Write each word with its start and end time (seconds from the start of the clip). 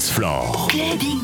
Dance 0.00 0.08
floor. 0.08 1.19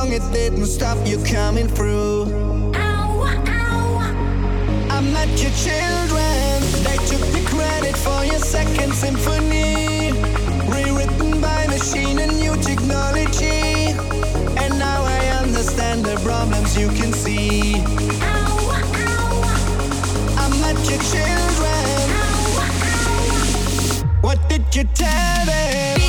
Young, 0.00 0.12
it 0.12 0.32
didn't 0.32 0.66
stop 0.66 0.98
you 1.06 1.18
coming 1.24 1.68
through. 1.68 2.24
I'm 4.94 5.12
not 5.12 5.28
your 5.42 5.52
children. 5.66 6.60
They 6.84 6.98
took 7.08 7.24
the 7.36 7.42
credit 7.46 7.96
for 7.96 8.24
your 8.24 8.38
second 8.38 8.92
symphony. 8.94 10.12
Rewritten 10.68 11.40
by 11.40 11.66
machine 11.66 12.18
and 12.18 12.38
new 12.38 12.56
technology. 12.62 13.94
And 14.62 14.78
now 14.78 15.02
I 15.04 15.26
understand 15.42 16.04
the 16.04 16.16
problems 16.24 16.76
you 16.78 16.88
can 16.88 17.12
see. 17.12 17.74
I'm 20.42 20.54
not 20.64 20.76
your 20.88 21.00
children. 21.12 22.10
What 24.22 24.38
did 24.48 24.64
you 24.74 24.84
tell 24.94 25.46
them? 25.46 25.99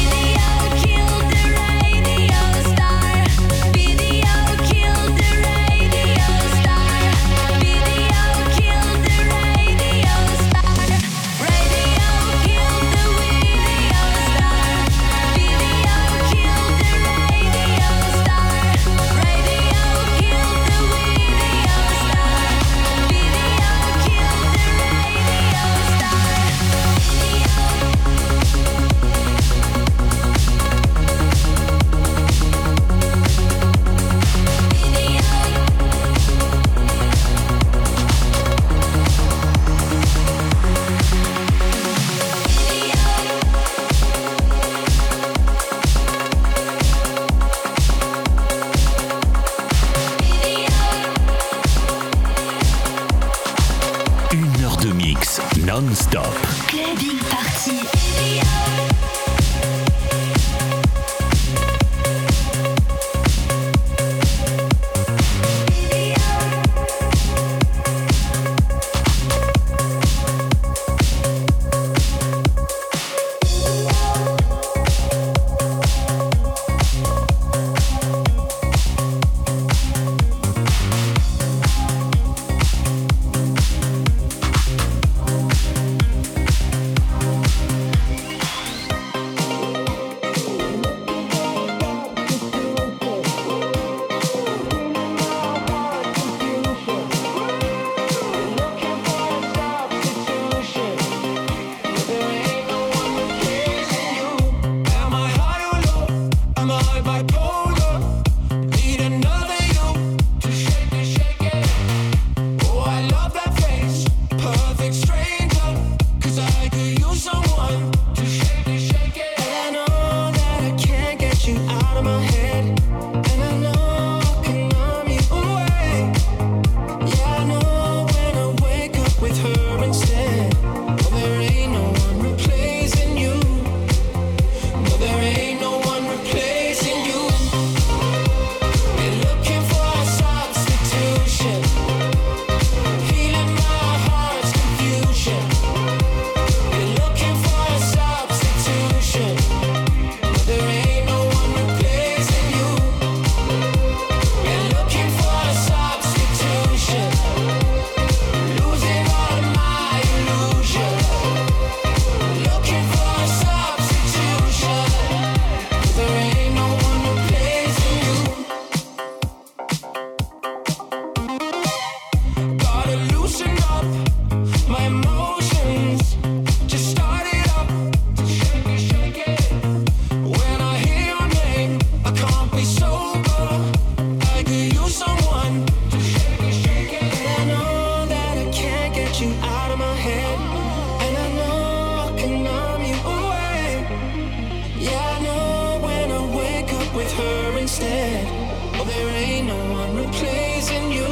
instead. 197.82 198.28
Oh, 198.76 198.84
there 198.86 199.10
ain't 199.10 199.48
no 199.48 199.58
one 199.72 199.96
replacing 199.96 200.92
you. 200.92 201.08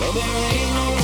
No, 0.00 0.12
there 0.12 0.36
ain't 0.52 0.74
no 0.74 1.01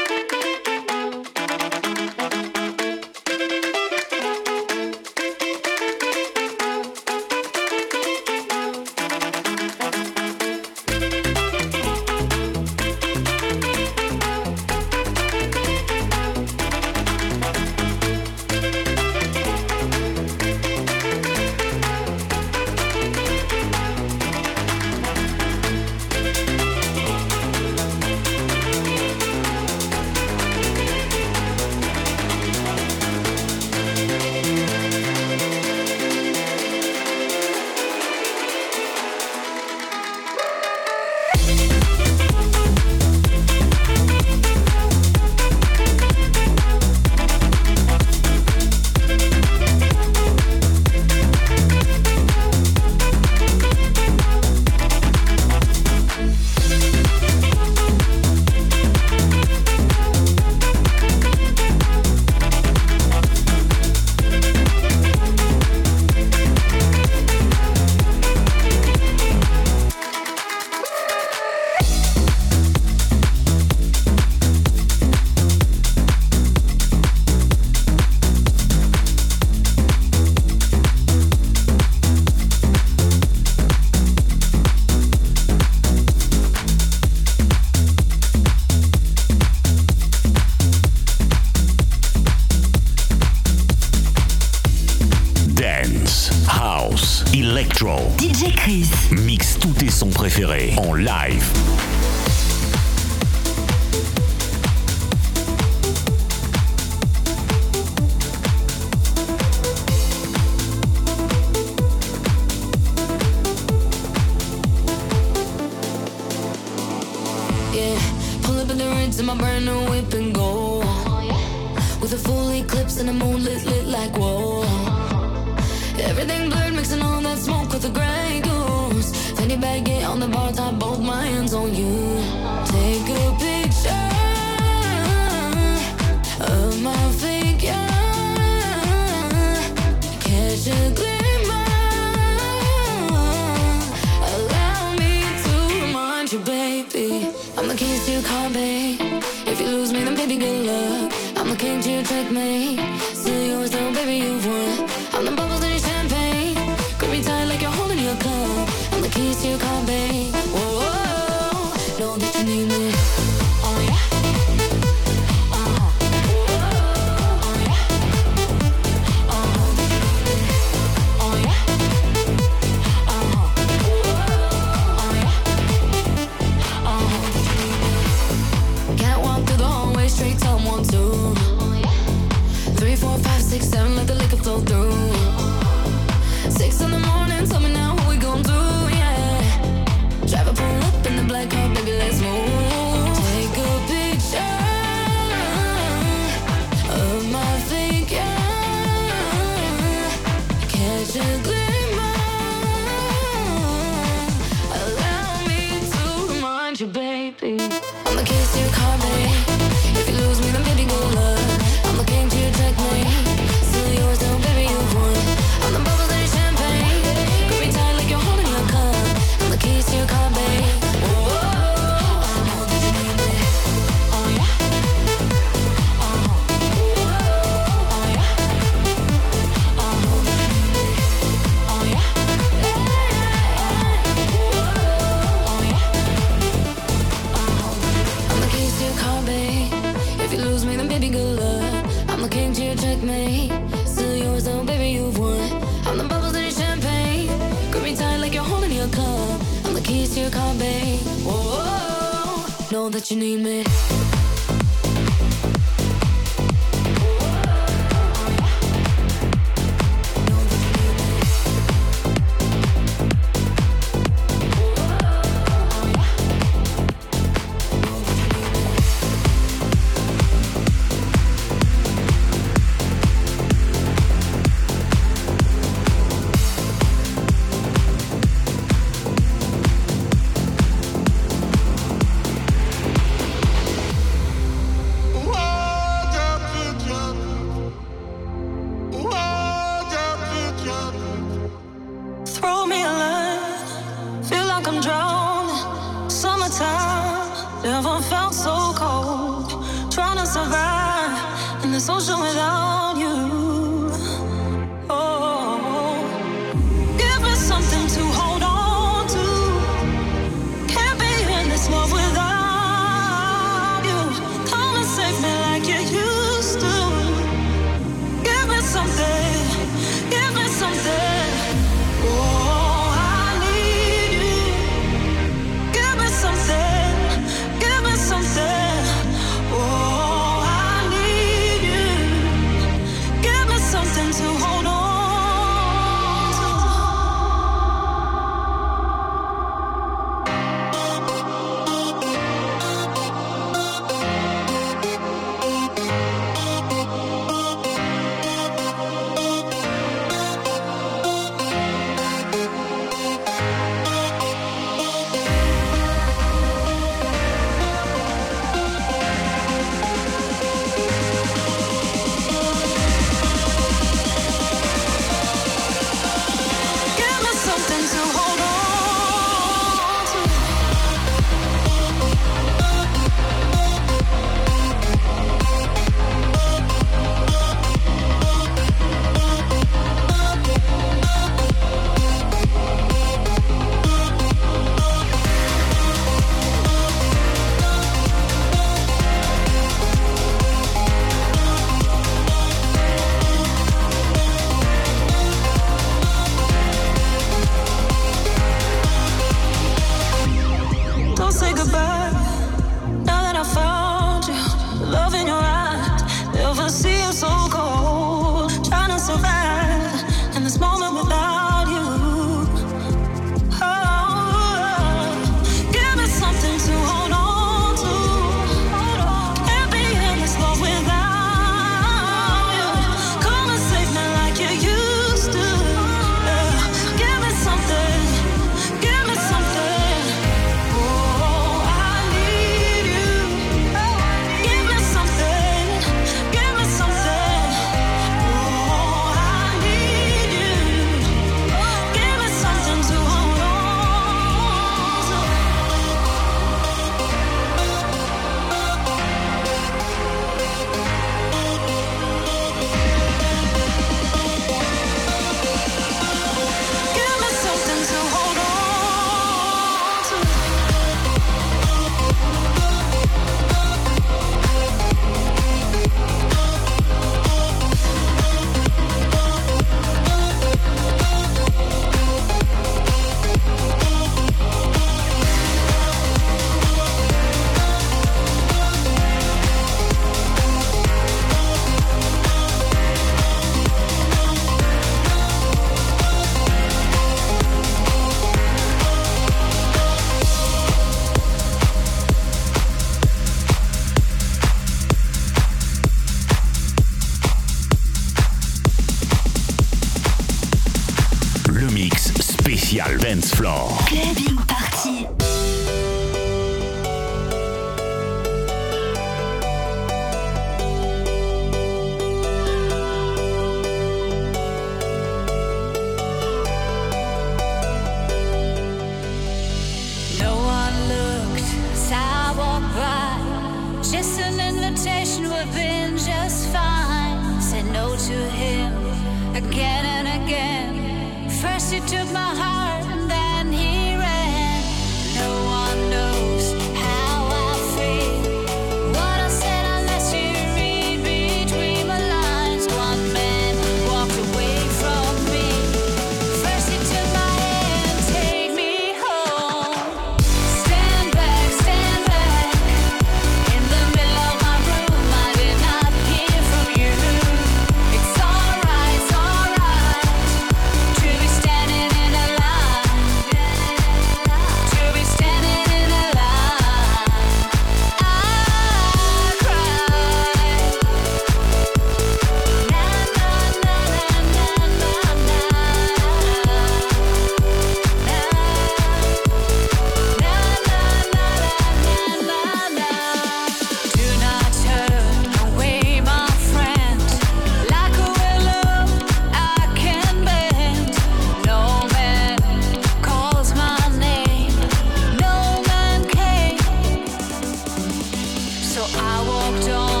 walked 599.51 599.69
on. 599.69 600.00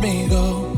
me 0.00 0.28
go. 0.28 0.77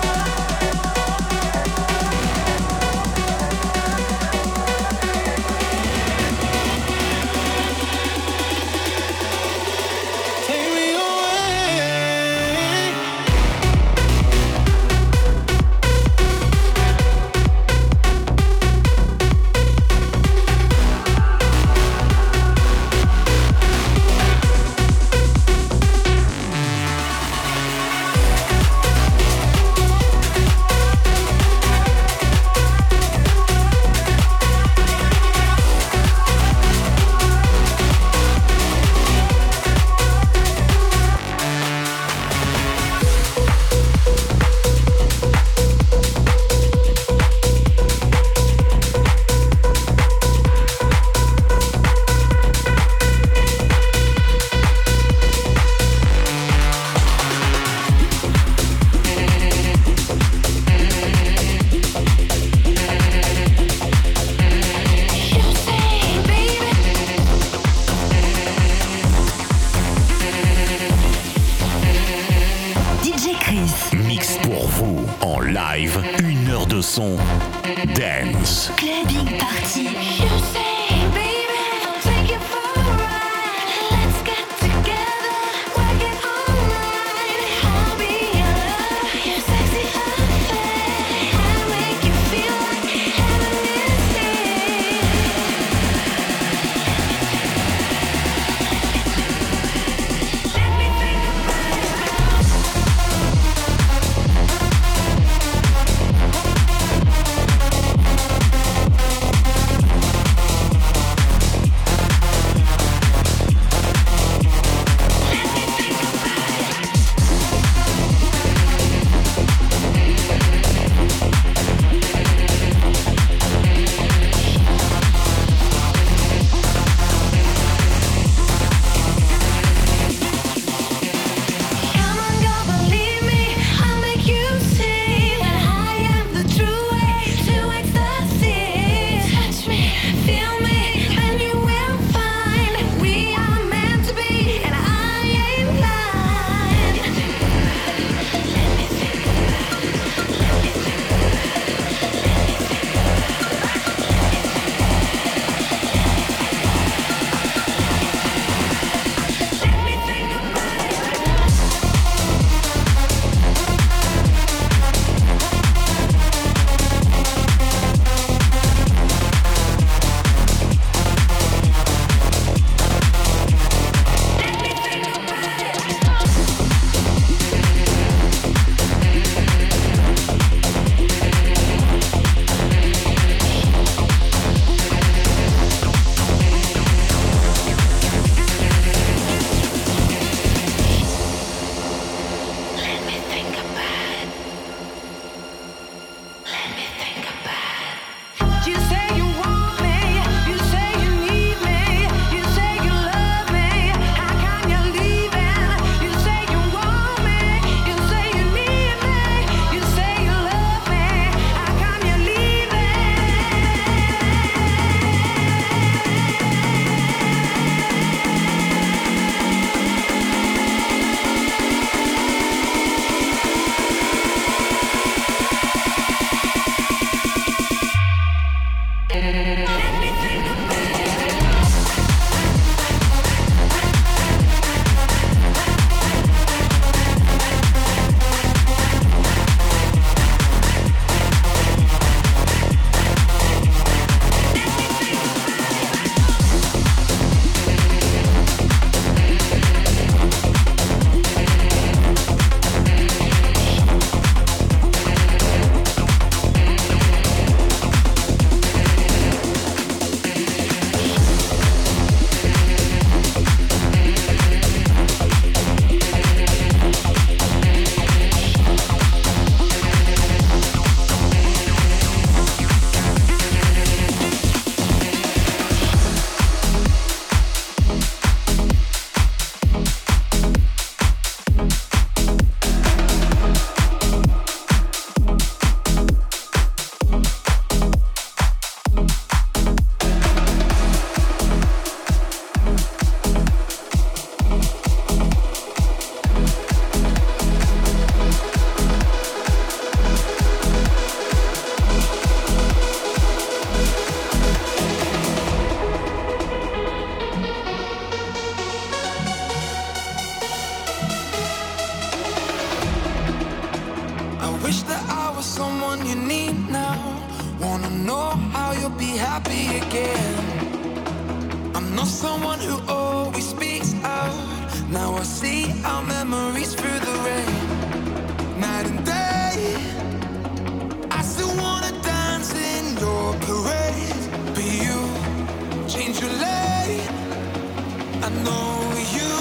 know 338.43 338.93
you 339.15 339.31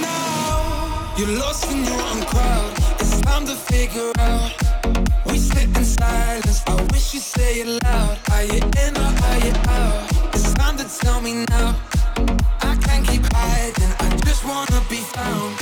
now. 0.00 1.14
You're 1.16 1.38
lost 1.38 1.70
in 1.70 1.84
your 1.84 2.02
own 2.10 2.22
crowd. 2.32 2.72
It's 3.00 3.20
time 3.22 3.46
to 3.46 3.54
figure 3.54 4.12
out. 4.18 4.52
We 5.26 5.38
sit 5.38 5.68
in 5.76 5.84
silence. 5.84 6.62
I 6.66 6.74
wish 6.92 7.14
you'd 7.14 7.22
say 7.22 7.60
it 7.60 7.82
loud. 7.84 8.18
Are 8.32 8.44
you 8.44 8.60
in 8.84 8.96
or 8.96 9.12
are 9.28 9.38
you 9.46 9.54
out? 9.68 10.34
It's 10.34 10.52
time 10.54 10.76
to 10.78 10.84
tell 11.00 11.20
me 11.20 11.44
now. 11.50 11.76
I 12.62 12.76
can't 12.84 13.06
keep 13.06 13.24
hiding. 13.32 13.92
I 14.00 14.08
just 14.26 14.44
wanna 14.44 14.80
be 14.88 15.00
found. 15.16 15.54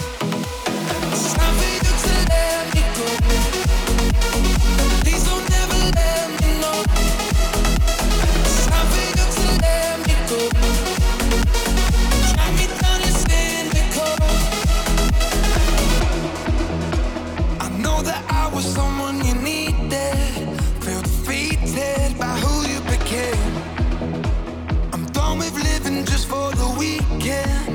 It's 1.12 1.34
time 1.34 1.54
for 1.60 1.68
you 1.74 1.80
to 2.04 2.12
let 2.30 2.74
me 2.74 2.82
go. 2.96 3.87
care 27.28 27.67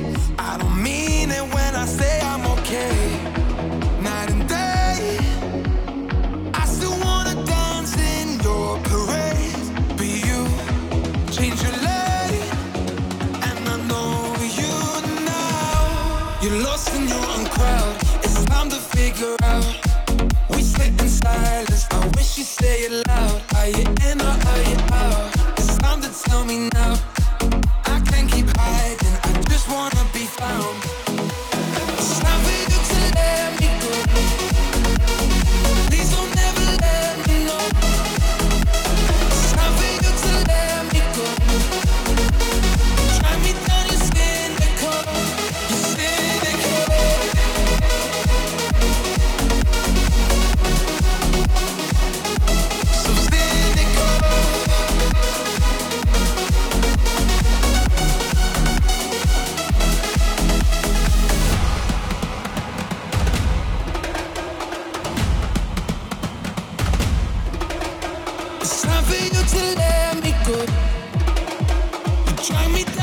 for 69.13 69.23
you 69.23 69.43
to 69.45 69.75
let 69.77 70.23
me 70.23 70.31
go. 70.45 70.59
You 72.25 72.33
drive 72.45 72.71
me 72.71 72.83
down. 72.83 73.02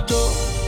mato. 0.00 0.59